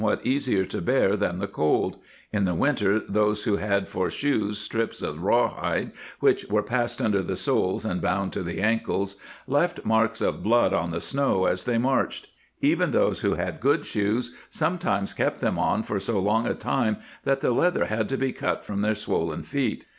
[0.01, 1.97] 204] The Army in Motion easier to bear than the cold;
[2.33, 7.21] in the winter those who had for shoes strips of rawhide (which were passed under
[7.21, 9.13] the soles and bound to the ankles)^
[9.45, 12.29] left marks of blood on the snow as they marched.*
[12.61, 16.97] Even those who had good shoes, sometimes kept them on for so long a time
[17.23, 19.85] that the leather had to be cut from their swollen feet.